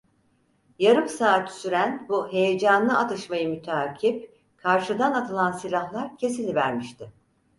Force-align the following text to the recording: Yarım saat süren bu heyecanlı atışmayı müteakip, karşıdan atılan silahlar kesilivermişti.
Yarım 0.79 1.09
saat 1.09 1.51
süren 1.53 2.05
bu 2.09 2.31
heyecanlı 2.33 2.97
atışmayı 2.97 3.49
müteakip, 3.49 4.33
karşıdan 4.57 5.13
atılan 5.13 5.51
silahlar 5.51 6.17
kesilivermişti. 6.17 7.11